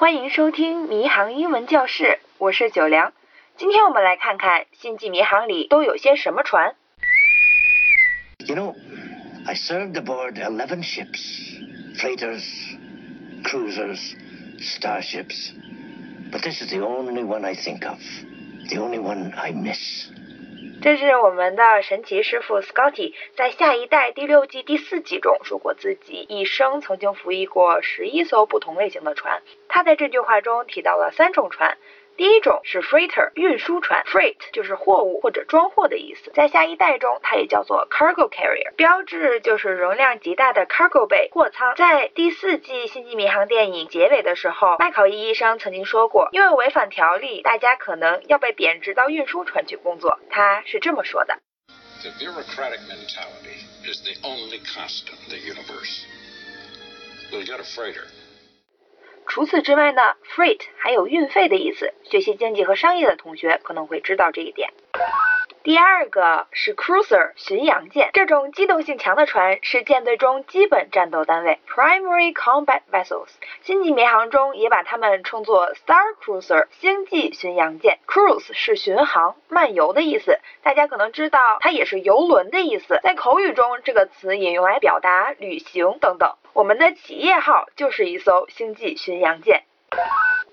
[0.00, 3.12] 欢迎收听迷航英文教室，我是九良。
[3.56, 6.76] 今天我们来看看星际迷航里都有些什么船。
[8.46, 8.76] You know,
[9.44, 12.44] I served aboard 11 ships freighters,
[13.42, 14.14] cruisers,
[14.60, 15.50] starships.
[16.30, 17.98] But this is the only one I think of,
[18.70, 20.12] the only one I miss.
[20.80, 29.42] 这是我们的神奇师傅 Scotty 在《下一代》第六季第四集中说过，自己一生曾经服役过十一艘不同类型的船。
[29.66, 31.78] 他在这句话中提到了三种船。
[32.18, 41.76] 第一种是 freighter 运输船，freight 就是货物或者装货的意思，在下一代中它也叫做 cargo carrier，标志就是容量极大的 cargo bay 货舱。
[41.76, 50.18] 在第四季星际迷航电影结尾的时候，麦考伊医生曾经说过，因为违反条例，大家可能要被贬值到运输船去工作。
[50.28, 51.38] 他是这么说的。
[52.02, 56.02] The bureaucratic mentality is the only constant in the universe.
[57.30, 58.08] We got a freighter.
[59.28, 61.92] 除此之外呢，freight 还有运费的意思。
[62.02, 64.72] 学习经济和商业的同学可能会知道这一点。
[65.68, 73.28] 第二个是 cruiser 巡洋舰，这种机动性强的船是舰队中基本战斗单位 primary combat vessels。
[73.60, 77.98] 星际迷航中也把它们称作 star cruiser 星际巡洋舰。
[78.06, 82.98] cruise 是巡航、漫游的意思，大家可能知道它也是游轮的意思。
[83.02, 86.36] 在口语中，这个词也用来表达旅行等等。
[86.54, 89.64] 我们的企业号就是一艘星际巡洋舰。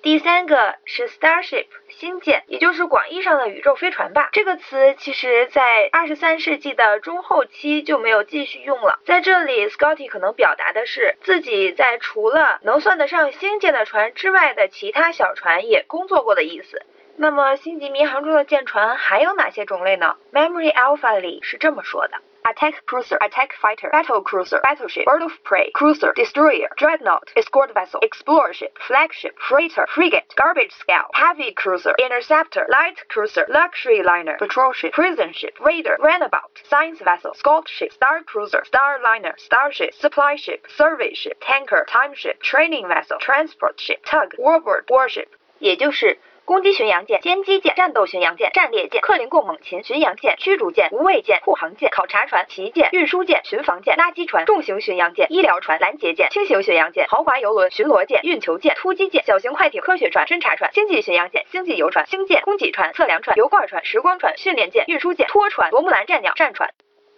[0.06, 4.30] 第三个是 starship 星舰，也就是广义上的宇宙飞船吧。
[4.34, 9.00] 这个词其实在二十三世纪的中后期就没有继续用了。
[9.08, 16.84] 在这里，Scotty 可能表达的是自己在除了能算得上星舰的船之外的其他小船也工作过的意思。
[17.16, 22.20] 那么，星际迷航中的舰船还有哪些种类呢？Memory Alpha 里是这么说的。
[22.49, 28.53] attack cruiser, attack fighter, battle cruiser, battleship, bird of prey, cruiser, destroyer, dreadnought, escort vessel, explorer
[28.55, 34.93] ship, flagship, freighter, frigate, garbage scow, heavy cruiser, interceptor, light cruiser, luxury liner, patrol ship,
[34.93, 40.67] prison ship, raider, runabout, science vessel, scout ship, star cruiser, star liner, starship, supply ship,
[40.77, 66.70] survey ship, tanker, time ship, training vessel, transport ship, tug, warbird, warship，也就是 攻击巡洋舰、歼击舰、战斗巡洋舰、战列舰、克林贡猛禽巡洋舰、驱逐舰、无畏舰、护航舰、考察船、旗舰、运输舰、巡防舰、垃圾船、重型巡洋舰、医疗船、拦截舰、轻型巡洋舰、豪华游轮、巡逻舰、运球舰、突击舰、小型快艇、科学船、侦察船、星际巡洋舰、星际游船、星舰、供给船、测量船、油罐船、时光船、训练舰、运输舰、拖船、罗木兰战鸟、战船。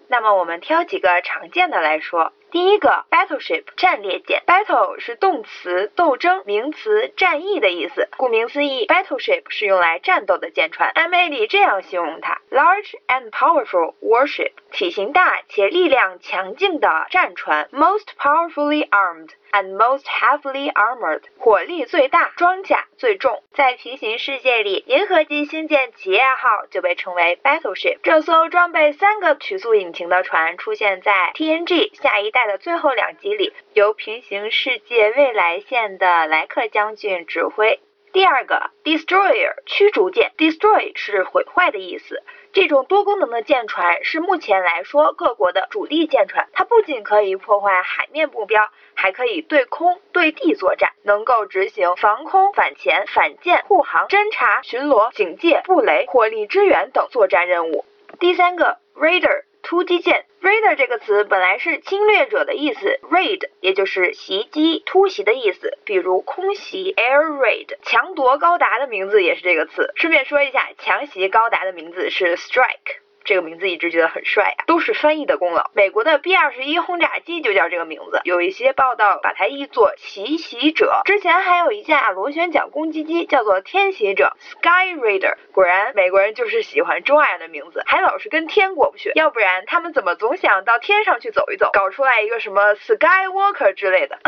[0.08, 2.32] 那么我们挑几个常见的来说。
[2.50, 8.08] 第一个 battleship 战列舰，battle 是动词斗争，名词战役的意思。
[8.16, 10.94] 顾名思义，battleship 是用来战斗的舰船。
[10.94, 23.44] MA 里这样形容它：large and powerful warship，体型大且力量强劲的战船；most powerfully armed and most heavily armored，火力最大，装甲最重。
[23.54, 27.98] 在平行世界里，银河系星舰企业号就被称为 battleship。
[28.04, 32.48] 这艘装备三个曲速引擎的船出现在 TNG 下一代。
[32.48, 37.80] 的最后两集里，由平行世界未来线的莱克将军指挥。
[38.14, 42.22] 第二个，destroyer 驱逐舰，destroy 是毁坏的意思。
[42.54, 46.48] 这种多功能的舰船是目前来说各国的主力舰船。
[46.54, 57.84] 它不仅可以破坏海面目标，还可以对空对地作战，能够执行防空、反潜、反舰、护航、侦察、巡逻、警戒、布雷、火力支援等作战任务。
[58.20, 60.27] 第三个，raider 突击舰。
[60.42, 69.92] Raider 这个词本来是侵略者的意思，raid 也就是袭击、突袭的意思，比如空袭 air raid，强夺高达的名字也是这个词。
[69.96, 73.07] 顺便说一下，强袭高达的名字是 strike。
[73.28, 75.70] 这个名字一直觉得很帅啊，都是翻译的功劳。
[75.74, 81.02] 美国的 B 二十一轰炸机就叫这个名字，有一些报道把它译作奇袭者。
[81.04, 85.36] 之前还有一架螺旋桨攻击机叫做天袭者 Sky Raider。
[85.52, 94.20] 果然美国人就是喜欢中二的名字，还老是跟天过不去，要不然他们怎么总想到天上去走一走，搞出来一个什么 Skywalker 之类的。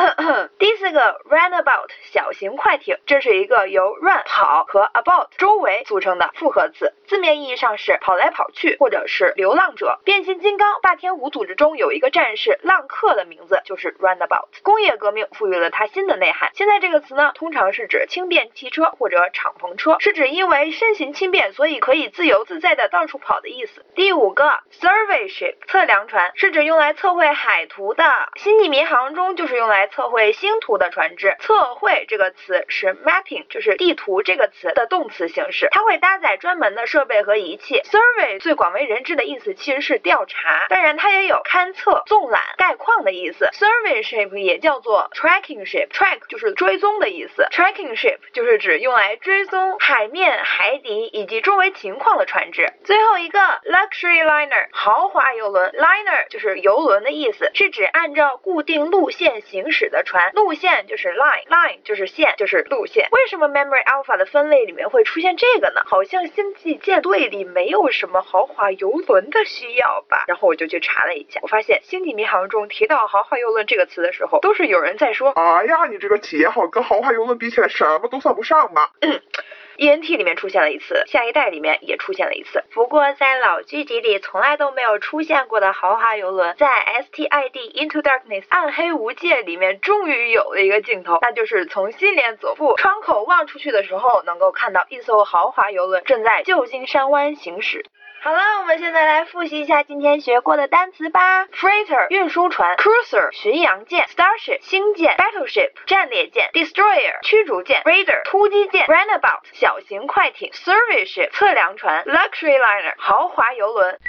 [0.60, 8.89] 第四个 Runabout 小型快艇，这是一个由 run 跑和 about 周围组成的复合词，字面意义上是跑来跑去或。
[8.90, 14.48] 或者是流浪者，变形金刚霸天虎组织中有一个战士浪客的名字就是 Runabout。
[14.64, 16.50] 工业革命赋予了它新的内涵。
[16.56, 23.86] 现在这个词呢，通常是指轻便汽车或者敞篷车，是指因为身形轻便，所以可以自由自在的到处跑的意思。
[23.94, 28.04] 第五个 survey ship 测量船，是指用来测绘海图的。
[28.38, 31.36] 星际迷航中就是用来测绘星图的船只。
[31.42, 37.84] 测绘这个词是 mapping，就是地图这个词的动词形式，它会搭载专门的设备和仪器。
[37.84, 42.89] survey 最广为为人知的意思其实是调查，当然它也有勘测、纵览、概括。
[43.04, 43.50] 的意思。
[43.54, 52.74] Survey ship 也叫做 tracking ship，track 就是追踪的意思，tracking ship 就是指用来追踪海面、海底以及周围情况的船只。
[52.84, 63.08] 最后一个 luxury liner 豪华游轮，liner 就是游轮的意思，是指按照固定路线行驶的船，路线就是 line，line 就是线，就是路线。
[63.12, 65.82] 为什么 Memory Alpha 的分类里面会出现这个呢？
[65.86, 70.26] 好像星际舰队里没有什么豪华游轮的需要吧？
[70.28, 78.90] 然后我就去查了一下，我发现星际迷航中提到豪华游轮这个词的时候，都是有人在说，哎呀，你这个企业号跟豪华游轮比起来，什么都算不上嘛。
[79.00, 79.22] 嗯。
[79.80, 80.18] E.N.T.
[80.18, 82.66] 里面出现了一次，下一代里面也出现了一次。
[82.74, 87.60] 不过在老剧集里从来都没有出现过的豪华游轮，在 S.T.I.D.
[87.80, 97.86] Into Darkness 暗黑无界里面终于有了一个镜头，那就是从新连总部窗口望出去的时候，能够看到一艘豪华游轮正在旧金山湾行驶。
[98.22, 101.46] 好了，我们现在来复习一下今天学过的单词吧。
[101.46, 114.00] Freighter 运输船，Cruiser 巡洋舰，Starship 星舰，Battleship 战列舰，Destroyer 驱逐舰，Raider 突击舰，Runabout 小小型快艇，Survey ship 测量船，Luxury liner 豪华游轮。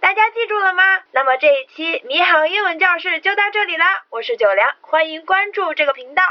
[0.00, 1.00] 大家记住了吗？
[1.12, 4.04] 那么这一期你好英文教室就到这里啦。
[4.08, 6.22] 我是九良，欢迎关注这个频道。